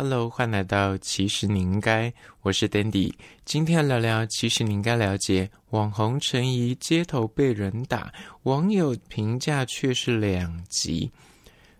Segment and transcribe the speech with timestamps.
[0.00, 2.12] Hello，欢迎来到其实你应该，
[2.42, 3.12] 我是 Dandy，
[3.44, 8.12] 今天聊聊其实你应该了解，网红陈怡街头被人打，
[8.44, 11.10] 网友评价却是两极。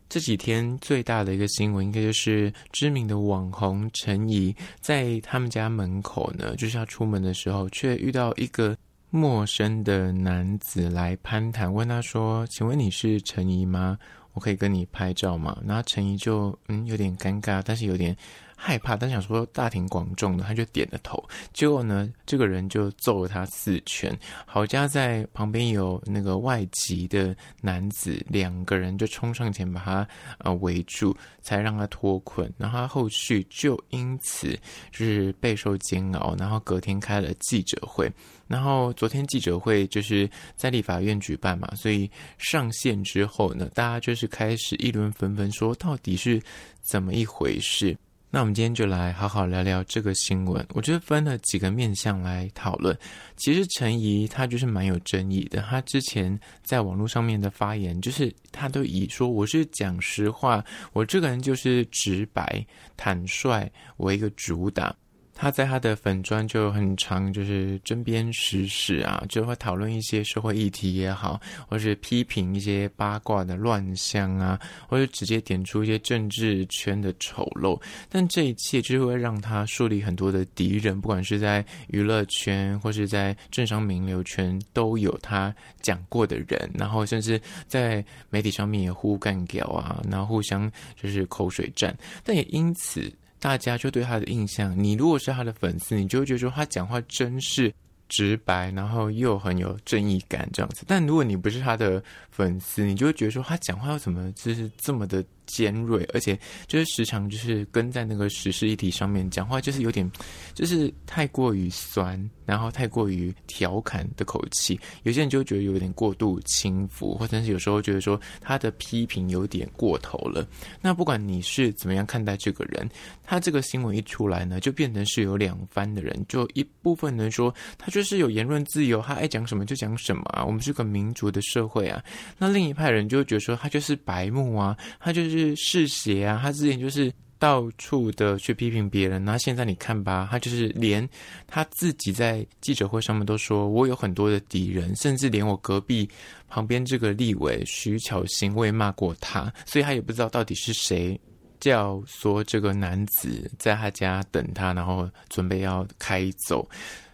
[0.09, 8.77] 这几天最大的一个新闻，应该就是知名的网红陈怡在他们家门口呢，就是要出门的时候，却遇到一个
[9.11, 13.97] 陌生的男子来攀谈，问他说：“请问你是陈怡吗？”
[14.39, 15.59] 我可以跟你拍照吗？
[15.67, 18.17] 然后陈怡就嗯有点尴尬，但是有点
[18.61, 21.23] 害怕，但想说大庭广众的，他就点了头。
[21.53, 24.13] 结果呢，这个人就揍了他四拳。
[24.45, 32.53] 好家在旁边有那个外籍的男子，两个人就冲上前把他呃围住，才让他脱困。
[32.59, 34.59] 然后他后续就因此
[34.91, 38.11] 就是备受煎熬，然后隔天开了记者会。
[38.49, 46.43] 然后昨天记者会就是在立法院举办嘛，所以上线之后呢，大家就是开始议论纷纷，说到底是
[46.81, 47.97] 怎么一回事？
[48.31, 50.65] 那我们今天就来好好聊聊这个新闻。
[50.75, 52.95] 我觉得分了几个面向来讨论。
[53.37, 60.63] 其实陈怡她就是蛮有争议的，她之前在网络上面的发言，就是她都以说我是讲实话，
[60.93, 62.65] 我这个人就是直白
[62.99, 64.95] 坦率为一个主打。
[65.41, 77.81] 他在他的粉专就很常，就是针砭时事啊，就会讨论一些社会议题也好，或是批评一些八卦的乱象啊，或者直接点出一些政治圈的丑陋。
[78.09, 90.69] 但这一切就是会让他树立很多的敌人，不管是在娱乐圈或是在政商名流圈，都有他讲过的人，然后甚至在媒体上面也互干掉啊，然后互相
[91.01, 93.09] 就是口水战，但也因此。
[93.39, 97.73] 大家就对他的印象，你如果是他的粉丝，你就会觉得说他讲话真是
[98.09, 100.85] 直白，然后又很有正义感这样子。
[100.87, 105.25] 但如果你不是他的粉丝，你就会觉得说他讲话又怎么就是这么的。
[105.49, 110.09] 尖锐，而且就是时常就是跟在那个时事议题上面讲话，就是有点
[110.55, 120.47] 就是太过于酸，然后太过于调侃的口气，有些人就觉得有点过度轻浮，或者是有时候觉得说他的批评有点过头了。
[120.81, 122.89] 那不管你是怎么样看待这个人，
[123.25, 132.05] 他这个新闻一出来呢，就变成是有两番的人，就一部分人说他就是有言论自由，他爱讲什么就讲什么啊，我们是个民主的社会啊。
[132.37, 135.38] 那另一派人就觉得说他就是白目啊，他就是。
[135.39, 136.39] 是嗜血啊！
[136.43, 141.09] 他之前就是到处的去批评别人，那现在你看吧，他就是连
[141.47, 146.09] 他自己在记者会上面都说，我有很多的敌人，甚至连我隔壁
[146.49, 151.19] 旁边这个立委徐巧芯，我也骂过他，所以他也不知道到底是谁
[151.61, 156.69] 叫说这个男子在他家等他，然后准备要开走。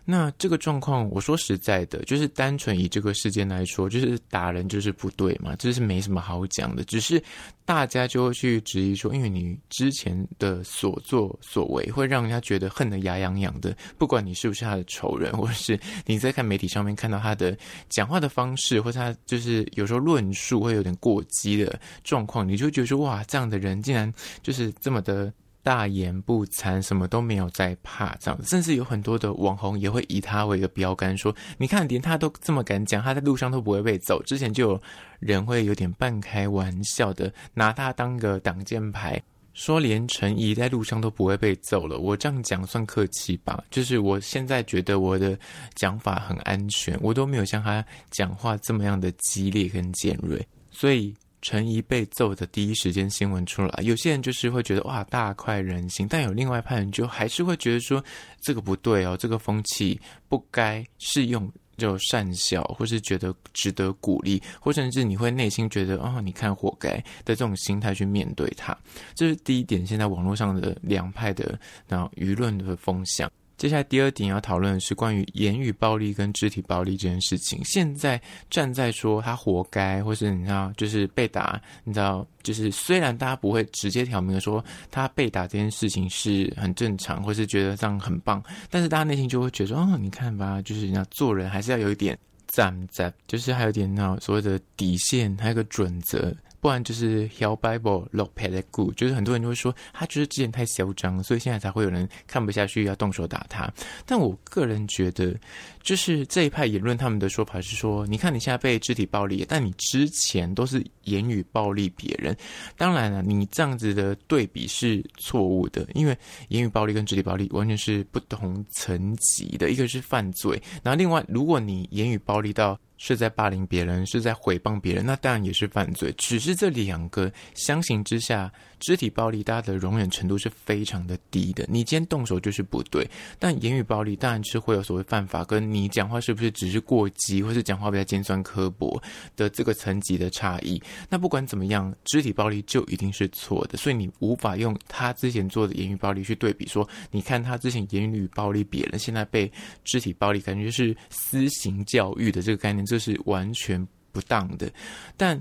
[0.06, 6.84] 那这个状况，我说实在的，就是单纯以这个事件来说，就是打人就是不对嘛，这是没什么好讲的。
[6.84, 7.22] 只是
[7.64, 13.74] 大家就会去质疑说，因为你之前的所作所为，会让人家觉得恨得牙痒痒的。
[13.96, 17.56] 不管你是不是他的仇人，或者是你在看媒体上面看到他的
[17.88, 24.12] 讲话的方式，或者他就是有时候论述会有点过激的状况，你就觉得说，哇，这样的人竟然
[24.42, 25.32] 就是这么的。
[25.64, 34.82] 大言不惭，什么都没有在怕，这样子，甚至有很多的网红也会以他为一个标杆，说：“你看，连他都这么敢讲，他在路上都不会被揍。”之前就有
[35.18, 39.20] 人会有点半开玩笑的拿他当个挡箭牌，
[39.54, 41.98] 说连陈怡在路上都不会被揍了。
[41.98, 43.64] 我这样讲算客气吧？
[43.70, 45.36] 就是我现在觉得我的
[45.74, 51.14] 讲法很安全，我都没有像他讲话这么样的激烈跟尖锐，所以。
[51.44, 58.02] 陈怡被揍的第一时间新闻出来，有些人就是会觉得哇，大快人心，但有另外一派人就还是会觉得说，
[58.40, 61.46] 这个不对哦，这个风气不该适用
[61.76, 66.96] 就善笑，或是觉得值得鼓励，或甚至你会内心觉得哦，你看活该
[67.26, 68.74] 的这种心态去面对它，
[69.14, 69.86] 这是第一点。
[69.86, 73.30] 现在网络上的两派的那舆论的风向。
[73.56, 77.60] 接下来第二点要讨论的是关于言语暴力跟肢体暴力这件事情。
[77.64, 78.20] 现在
[78.50, 92.18] 站在说他活该，或是你知道，就是被打，你知道，就是虽然大家不会直接挑明的说他被打这件事情是很正常，或是觉得这样很棒，但是大家内心就会觉得说，哦，你看吧，就是你要做人还是要有一点
[92.48, 96.34] 站在，就是还有点那所谓的底线，还有个准则。
[96.64, 103.70] 不然就是《Hell Bible》落魄的故，就是很多人就会说他就是之前太嚣张，所以现在才会有人看不下去要动手打他。
[104.06, 105.36] 但我个人觉得，
[105.82, 112.34] 就是这一派言论他们的说法是说，你看你现在被肢体暴力，但你之前都是言语暴力别人。
[112.78, 116.16] 当然了，你这样子的对比是错误的，因为
[116.48, 126.12] 言语暴力跟肢体暴力完全是不同层级的，一个是犯罪，然后另外如果你言语暴力到是在霸凌别人，是在毁谤别人，那当然也是犯罪。
[126.16, 128.52] 只是这两个相形之下，
[128.84, 131.64] 肢体暴力大家的容忍程度是非常的低的。
[131.70, 133.08] 你今天动手就是不对，
[133.38, 139.02] 但言语暴力当然是会有所谓犯法，跟你讲话是不是只是过激，或是讲话比较尖酸刻薄
[139.36, 140.78] 的这个层级的差异。
[141.08, 149.50] 那不管怎么样，肢体暴力就一定是错的，所以你无法用他之前做的言语暴力去对比说，你看他之前言语暴力别人，现在被
[149.82, 152.84] 肢体暴力，感觉是私刑教育的这个概念。
[152.84, 154.70] 这是完全不当的，
[155.16, 155.40] 但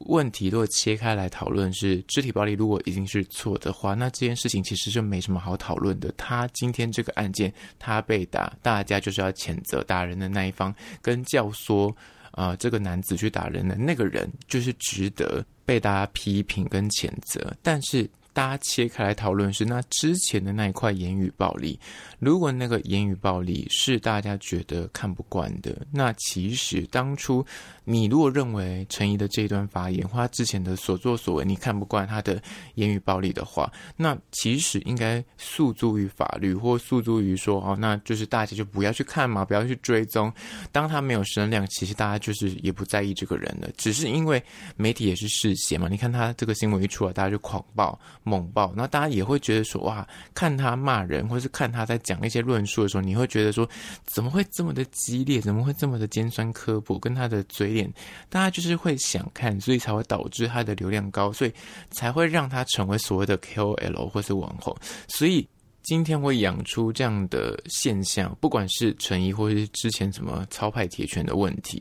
[0.00, 6.12] 问题如果切开来讨论，是肢体暴力如果已经是错的话，那这件事情其实就没什么好讨论的。
[6.16, 11.90] 他今天这个案件，他被打，大家就是要谴责打人的那一方，跟教唆
[12.30, 17.54] 啊、呃、这个男子去打人的那个人，就是值得被大家批评跟谴责。
[17.62, 18.08] 但是。
[18.36, 21.80] 大家切开来讨论是那之前的那一块言语暴力，
[22.18, 27.42] 如果那个言语暴力是大家觉得看不惯的，那其实当初
[27.84, 32.38] 你如果认为陈怡的这一段发言或他之前的所作所为你看不惯他的
[32.74, 40.30] 言语暴力的话，那其实应该诉诸于法律或诉诸于说哦，那就是大家就不要去看嘛，不要去追踪。
[40.70, 44.42] 当他没有声量，其实大家就是也不在意这个人了，只是因为
[44.76, 45.88] 媒体也是嗜血嘛。
[45.88, 47.98] 你看他这个新闻一出来，大家就狂暴。
[48.26, 53.66] 猛爆，那大家也会觉得说，哇，看他骂人，或是看他在讲一些论述的时候，你会觉得说，
[54.04, 57.88] 怎么会这么的激烈，怎么会这么的尖酸刻薄，跟他的嘴脸，
[58.28, 61.52] 大家就是会想看，所以才会导致他的流量高，所以
[61.92, 64.76] 才会让他成为所谓的 KOL 或是网红，
[65.06, 65.48] 所以。
[65.86, 71.80] 今天会养出这样的现象，不管是陈沂或是之前什么超派铁拳的问题，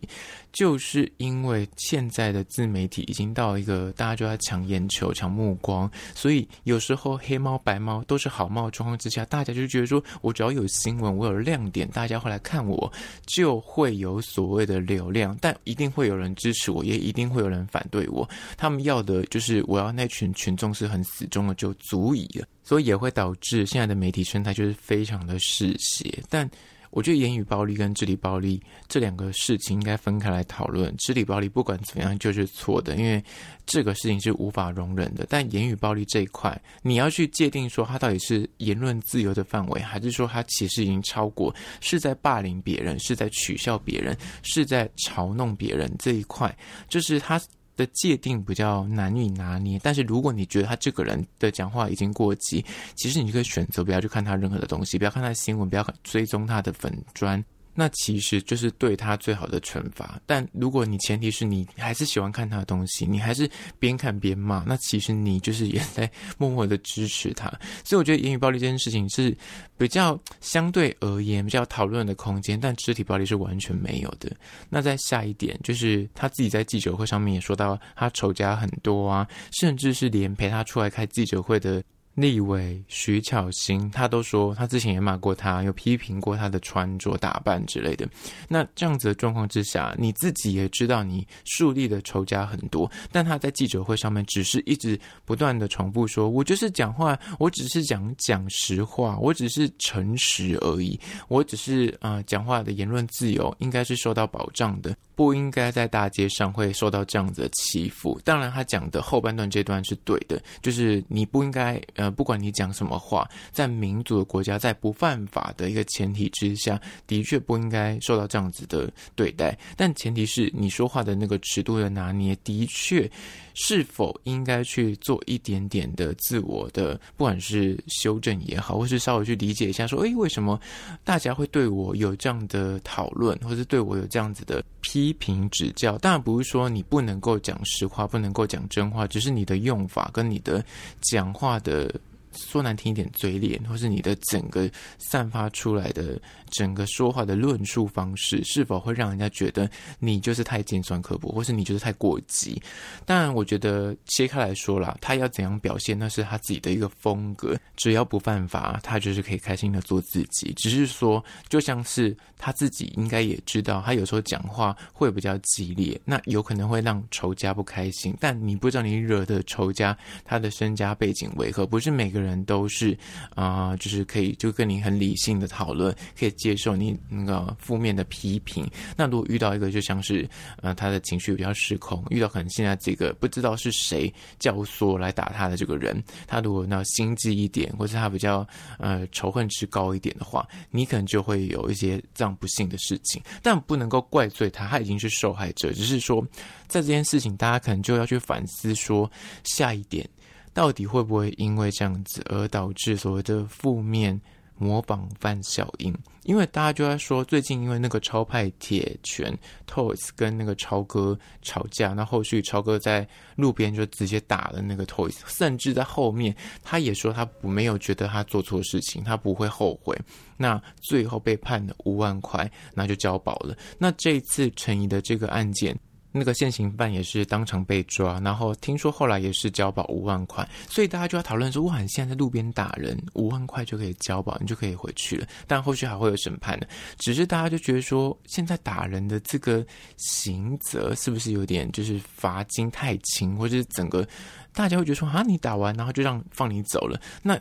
[0.54, 12.94] 就是因为现在的自媒体已经到一个大家就要抢眼球、抢目光，所以有时候黑猫白猫都是好猫状况之下，大家就觉得说我只要有新闻，我有亮点，大家会来看我，
[13.26, 18.30] 就会有所谓的流量，但一定会有人支持我，也一定会有人反对我。
[18.56, 22.46] 他们要的就是我要那群群众是很死忠的，就足以了。
[22.66, 26.50] 所以也会导致现在的媒体生态就是非常的嗜血，但
[26.90, 30.96] 我觉得言语暴力跟肢体暴力这两个事情应该分开来讨论。
[30.98, 33.22] 肢体暴力不管怎么样就是错的，因为
[33.66, 35.26] 这个事情是无法容忍的。
[35.30, 46.58] 但言语暴力这一块，你要去界定说它到底是言论自由的范围，还是说它其实已经超过，是在霸凌别人，是在取笑别人，是在嘲弄别人这一块，
[46.88, 47.40] 就是它。
[47.76, 52.64] 的界定比较难以拿捏，但是如果你觉得他这个人的讲话已经过激，
[52.96, 57.44] 其实你就可以选择不要去看他任何的东西，不要看他的新闻，不要追踪他的粉砖。
[57.76, 60.20] 那其实就是对他最好的惩罚。
[60.26, 67.48] 但如果你前提是你还是喜欢看他的东西，你还是边看边骂，那其实你就是也在 默默的支持他。
[67.84, 69.36] 所以我觉得言语暴力这件事情是
[69.78, 74.32] 比较相对而言比较讨论的空间，但肢体暴力是完全没有的。
[74.70, 81.84] 那再下一点就是他自己在记者会上面也说到，他仇家很多啊，甚至是连陪他出来开记者会的。
[82.16, 88.08] 立委徐巧芯，他都说他之前也骂过他，有批评过他的穿着打扮之类的。
[88.48, 112.12] 那这样子的状况之下，你自己也知道你树立的仇家很多，但他在记者会上面只是一直不断的重复说：“我就是讲话，我只是讲讲实话，我只是诚实而已，我只是啊、讲话的言论自由应该是受到保障的，不应该在大街上会受到这样子的欺负。”当然，他讲的后半段这段是对的，就是你不应该呃。
[112.12, 119.58] 不管你讲什么话，在民主的国家，在不犯法的一个前提之下，的确不应该受到这样子的对待。
[119.76, 123.10] 但前提是你说话的那个尺度的拿捏，的确。
[123.58, 130.60] 是否应该去做一点点的自我的，不管是修正也好，或是稍微去理解一下，说，诶，为什么
[131.06, 135.98] 大家会对我有这样的讨论，或是对我有这样子的批批评指教？
[136.00, 140.64] 当然不是说你不能够讲实话，不能够讲真话，只是你的用法跟你的
[141.02, 141.94] 讲话的。
[142.38, 146.20] 说难听一点，嘴脸，或是你的整个散发出来的
[146.56, 149.70] 整个说话的论述方式，是否会让人家觉得
[150.00, 152.62] 你就是太尖酸刻薄，或是你就是太过激？
[153.06, 157.58] 当然，我觉得切开来说啦，他要怎样表现，那是他自己的一个风格。
[157.76, 160.54] 只要不犯法，他就是可以开心的做自己。
[160.56, 168.16] 只是说，就像是他自己应该也知道，他有时候讲话会比较激烈，那有可能会让仇家不开心。
[168.20, 172.36] 但你不知道你惹的仇家他的身家背景为何，不是每个人。
[172.46, 172.96] 都是
[173.34, 178.70] 啊、就是可以就跟你很理性的讨论，可以接受你那个负面的批评。
[178.96, 180.30] 那如果遇到一个就像是
[180.62, 188.48] 呃他的情绪比较失控，遇到可能现在这个不知道是谁教唆来打他的这个人，他如果那心机一点，或者他比较
[188.78, 193.20] 呃仇恨值高一点的话，你可能就会有一些这样不幸的事情。
[193.42, 196.24] 但不能够怪罪他，他已经是受害者，只是说
[196.68, 199.10] 在这件事情，大家可能就要去反思说
[199.44, 200.08] 下一点。
[200.54, 204.18] 到底会不会因为这样子而导致所谓的负面
[204.58, 205.96] 模仿范小英？
[206.24, 209.32] 因为大家就在说，最近因为那个超派铁拳
[209.68, 219.96] Toys 跟那个超哥吵架，那后续超哥在路边就直接打了那个 Toys，甚至在后面他也说他没有觉得他做错事情，他不会后悔。
[220.36, 223.56] 那最后被判了五万块，那就交保了。
[223.78, 225.78] 那这一次陈怡的这个案件。
[226.18, 235.28] 那个现行犯也是当场被抓，然后听说后来也是交保五万块，所以大家就要讨论说：哇，你现在在路边打人，五万块就可以交保，你就可以回去了。
[235.46, 236.68] 但后续还会有审判的，
[236.98, 239.66] 只是大家就觉得说，现在打人的这个
[239.98, 244.08] 刑责是不是有点就是罚金太轻，或者是整个
[244.54, 247.38] 大家会觉得说啊，你打完然后就让放你走了，那。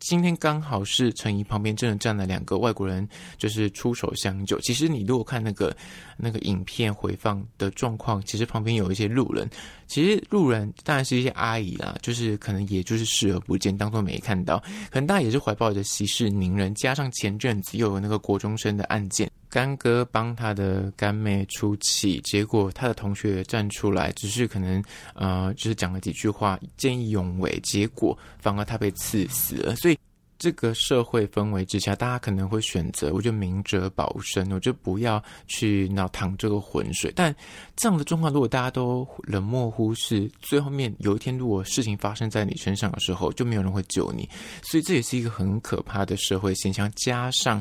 [0.00, 4.58] 今天刚好是陈怡旁边真的站了两个外国人，就是出手相救。
[4.60, 5.76] 其实你如果看那个
[6.16, 9.48] 那个影片回放的状况，其实旁边有一些路人。
[9.86, 14.58] 其实路人当然是一些阿姨啦，就是可能也就是视而不见，当做没看到。
[14.90, 24.82] 可能大家也是怀抱着息事宁人，加上前阵子又有那个国中生的案件，干哥帮他的干妹出气，结果他的同学站出来，只是可能
[25.14, 29.98] 呃，只是讲了几句话，见义勇为，结果反而他被刺死了，所以。
[30.38, 37.12] 这个社会氛围之下，大家可能会选择，我就明哲保身，我就不要去脑淌这个浑水。
[37.16, 37.34] 但
[37.74, 44.28] 这样的状况，如果大家都冷漠忽视，最后面有一天，如果事情发生在你身上的时候，就没有人会救你。
[44.62, 46.88] 所以这也是一个很可怕的社会现象。
[46.94, 47.60] 加上，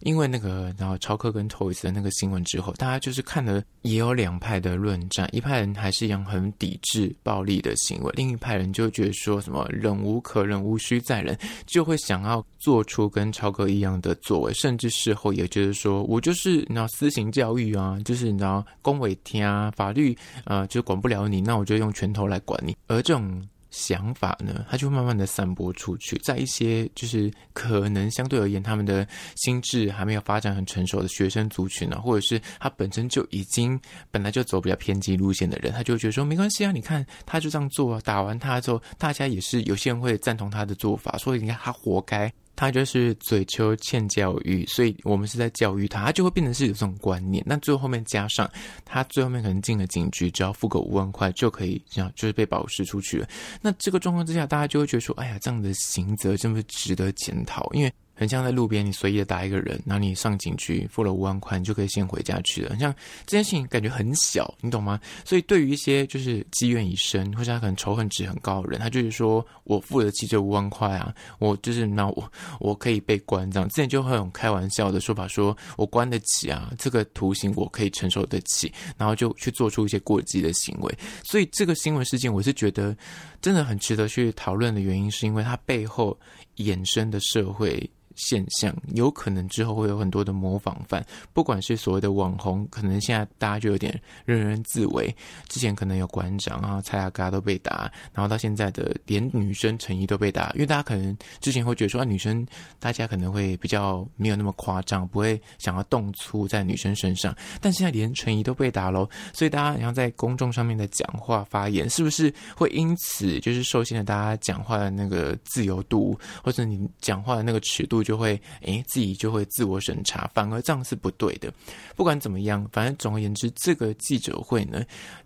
[0.00, 12.17] 因为那个然后超客跟 Toys 的那个新闻之后，大家就是看了也有两派的论战，一派人还是一样很抵制暴力的行为，另一派人就觉得说什么忍无可忍，无需再忍，就会想。
[12.22, 23.48] 然后做出跟超哥一样的作为，甚至事后也就是说我就是你知道私刑教育啊，就是你知道公委天啊，法律啊、就管不了你，那我就用拳头来管你，而这种。
[23.70, 29.06] 想法呢，他就慢慢的散播出去，在一些就是可能相对而言，他们的
[29.36, 33.78] 心智还没有发展很成熟的学生族群呢，或者是他本身就已经
[34.10, 42.32] 本来就走比较偏激路线的人，他就觉得说没关系啊，你看他就这样做啊，打完他之后，大家也是有些人会赞同他的做法，所以你看他活该。
[42.58, 47.40] 他就是嘴丘欠教育，所以我们是在教育他，他就会变成是有这种观念。
[47.46, 48.50] 那最后面加上
[48.84, 53.28] 他最后面可能进了警局，只要付个五万块就可以，这样就是被保释出去了。
[53.62, 57.92] 那这个状况之下，大家就会觉得说，哎呀，这样的刑责真的值得检讨，因为。
[58.18, 62.70] 很像在路边，你随意的打一个人，然后你上警局付了五万块，你就可以先回家去了。
[62.70, 62.92] 很像
[63.24, 65.00] 这件事情感觉很小，你懂吗？
[65.24, 73.68] 所以对于一些就是积怨已深，或者他可能仇恨值很高的人，他就是说我付得起这五万块啊，我就是那我我可以被关这样。
[73.68, 80.98] 之前就会有开玩笑的说法，说我关得起啊，这个图形我可以承受得起，然后就去做出一些过激的行为。
[81.22, 82.96] 所以这个新闻事件，我是觉得
[83.40, 86.18] 真的很值得去讨论的原因，是因为它背后
[86.56, 87.88] 衍生的社会。
[88.18, 95.14] 现象有可能之后会有很多的模仿犯，不管是所谓的网红，可能现在大家就有点人人自危。
[95.46, 102.44] 之前可能有馆长啊、蔡阿嘎都被打，然后到现在的连女生陈怡都被打，因为大家可能之前会觉得说啊，女生
[102.80, 118.02] 大家可能会比较没有那么夸张，不会想要动粗在女生身上，但现在连陈怡都被打喽，所以大家然后在公众上面的讲话发言，是不是会因此就是受限了大家讲话的那个自由度，或者你讲话的那个尺度？
[118.08, 121.52] 就会诶，自己就会自我审查，反而这样是不对的。
[121.94, 124.82] 不管怎么样，反正总而言之，这个记者会呢，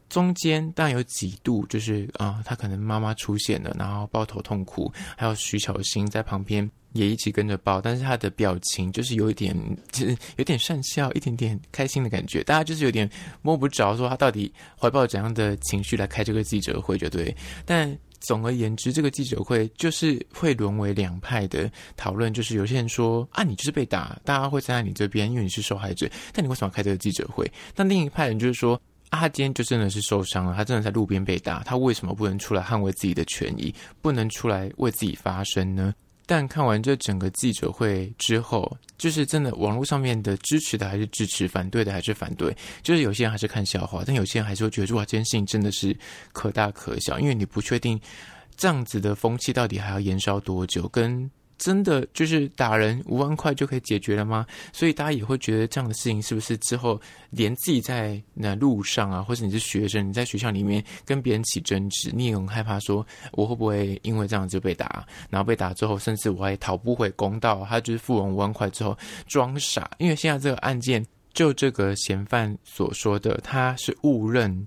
[0.09, 9.57] 中间当然有几度就是啊、他可能妈妈出现了，然后抱头痛哭，还有徐巧芯在旁边也一起跟着抱，但是他的表情就是有一点，
[9.93, 13.09] 就是有点善笑，一点点开心的感觉，大家就是有点
[13.43, 17.33] 摸不着，说他到底怀抱怎样的情绪来开这个记者会，就对，
[17.65, 17.97] 但。
[18.23, 22.33] 总而言之，这个记者会就是会沦为两派的讨论。
[22.33, 26.09] 就是有些人说啊，你就是被打，大家会站在你这边，因为你是受害者。
[26.33, 27.51] 但你为什么要开这个记者会？
[27.77, 35.95] 那另一派人就是说啊，他今天就真的是受伤了，他真的在路边被打，他为什么不能出来捍卫自己的权益，不能出来为自己发声呢？
[36.27, 45.97] 但看完这整个记者会之后，就是真的网络上面的支持的还是支持，反对的还是反对，就是有些人还是看笑话，但有些人还是会觉得，哇，这件事情真的是
[46.33, 48.01] 可大可小，因为你不确定
[48.57, 50.89] 这样子的风气到底还要延烧多久？
[50.89, 51.29] 跟
[51.63, 54.45] 真的就是打人五万块就可以解决了吗？
[54.73, 57.01] 所以大家也会觉得这样的事情是不是之后
[57.31, 74.67] 连自己在那路上啊，或者你是学生，你在学校里面跟别人起争执，你也很害怕说我会不会因为这样就被打，然后被打之后，甚至我还讨不回公道，他就是付完五万块之后装傻，因为现在这个案件就这个嫌犯所说的，他是误认。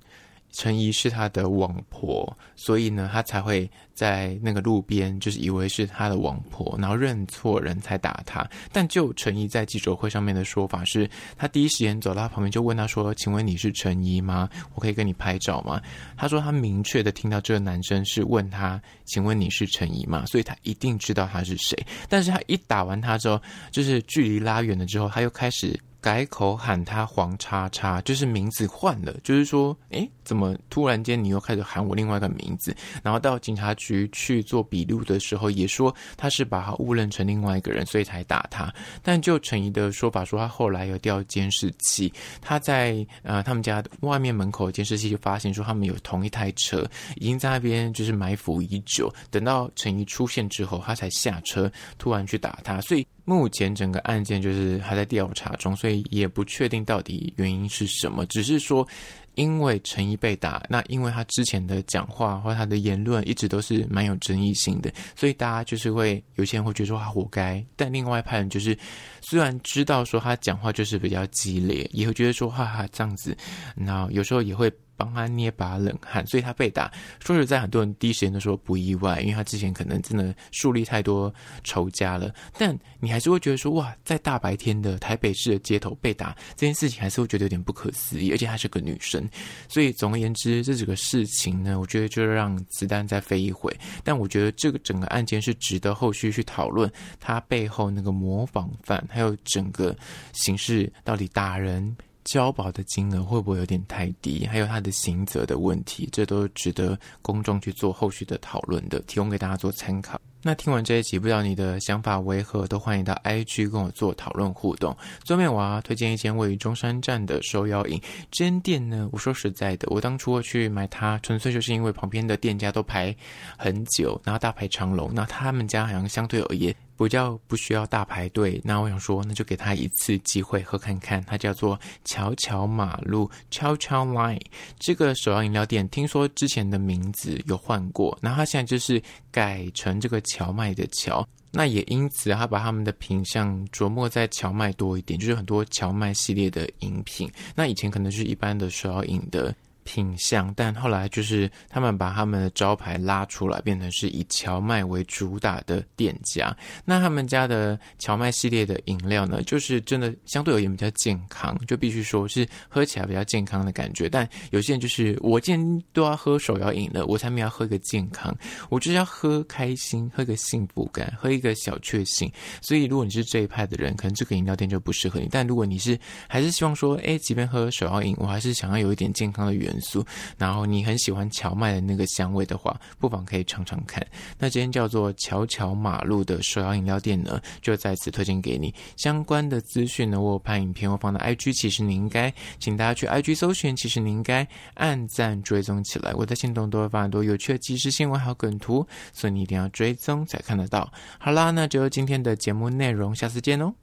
[0.58, 8.50] 陈怡是他的网婆，所以呢，他才会在那个路边，就是以为是他的网婆，然后认错人才打他。
[8.72, 14.50] 但就陈怡在记者会上面的说法是，他第一时间走到他旁边就问他说：“请问你是陈怡吗？
[14.74, 15.82] 我可以跟你拍照吗？”
[16.16, 21.78] 他说他明确的听到这个男生是问他：“请问你是陈怡吗？”所以他一定知道他是谁。
[22.08, 25.78] 但是他一打完他之后，就是距离拉远了之后，他又开始。
[26.06, 32.78] 改口喊他黄叉叉，就是名字换了，就是说，诶，怎么突然间你又开始喊我另外一个名字？
[33.02, 38.72] 然后到警察局去做笔录的时候，也说他是把他误认成另外一个人，所以才打他。
[39.02, 53.04] 但就陈怡的说法说，他后来有调监视器，他在呃他们家外面门口监视器就发现说他们有同一台车，已经在那边就是埋伏已久，等到陈怡出现之后，他才下车突然去打他，所以。
[53.26, 58.26] 目前整个案件就是还在调查中，所以也不确定到底原因是什么。
[58.28, 58.88] 只是说，
[59.34, 67.62] 因为陈怡被打，那因为他之前的讲话或他的言论一直都是蛮有争议性的，所以大家就是会有些人会觉得说他活该。
[67.76, 68.78] 但另外一派人就是
[69.22, 73.36] 虽然知道说他讲话就是比较激烈，也会觉得说哈哈这样子，
[73.76, 74.72] 那有时候也会。
[74.98, 76.92] 帮他捏把冷汗，所以他被打。
[77.20, 81.34] 说实在，很多人第一时间都说不意外，因为他之前可能真的树立太多
[81.64, 82.34] 仇家了。
[82.58, 88.32] 但你还是会觉得说，哇，在大白天的台北市的街头被打这件事情，还是会觉得有点不可思议。
[88.32, 89.28] 而且她是个女生，
[89.68, 93.76] 所以总而言之，这几个事情呢，我觉得就让子弹再飞一回。
[94.04, 99.96] 但我觉得这个整个案件是值得后续去讨论，他背后那个模仿犯，还有整个
[100.34, 101.96] 形式到底打人。
[102.26, 104.46] 交保的金额会不会有点太低？
[104.46, 110.20] 还有他的刑责的问题，这都值得公众去做后续的讨论的，提供给大家做参考。
[110.42, 112.68] 那听完这一集，不知道你的想法为何？
[112.68, 114.96] 都欢迎到 IG 跟我做讨论互动。
[115.24, 119.10] 最后面我要推荐一间位于中山站的手摇饮这间店呢。
[119.12, 123.16] 我说实在的，我当初去买它，纯粹就是因为旁边的店家都排
[123.58, 125.12] 很久，然后大排长龙。
[125.14, 126.76] 那他们家好像相对而言。
[126.98, 131.24] 比较不需要大排队，那我想说，那就给他一次机会喝看看。
[131.26, 134.42] 它叫做巧巧马路 （Chow Chow Line）
[134.80, 141.28] 这个手摇饮料店，听说之前的名字有换过，那它现在就是改成这个荞麦的荞。
[141.52, 147.32] 那也因此，他把他们的品相琢磨在荞麦多一点，就是很多荞麦系列的饮品。
[147.56, 149.56] 那以前可能是一般的手摇饮的。
[149.86, 156.54] 品相，但后来就是他们把他们的招牌拉出来，变成是以荞麦为主打的店家。
[156.84, 164.10] 那他们家的荞麦系列的饮料呢，就是真的相对而言比较健康，就必须说是喝起来比较健康的感觉。
[164.10, 168.36] 但有些人就是我今天都要喝手摇饮了，我才没有喝一个健康，
[168.70, 172.30] 我就是要喝开心，喝个幸福感，喝一个小确幸。
[172.60, 175.30] 所以如果你是这一派的人，可能这个饮料店就不适合你。
[175.32, 180.06] 但如果你是还是希望说，哎，即便喝手摇饮，我还是想要有一点健康的元素，
[180.38, 184.06] 然后你很喜欢荞麦的那个香味的话，不妨可以尝尝看。
[184.38, 188.74] 那今天叫做巧巧马路的手摇饮料店呢，就在此推荐给你。
[188.98, 196.14] 相关的资讯呢，我有拍影片，我放在 IG，其实你应该，请大家去 IG 搜寻，其实你应该按赞追踪起来。
[196.14, 200.92] 我在限动都会发很多有趣的即时新闻还有梗图，所以你一定要追踪才看得到。
[201.20, 203.74] 好啦，那就今天的节目内容，下次见哦。